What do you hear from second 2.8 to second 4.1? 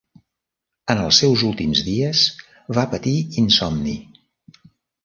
patir insomni.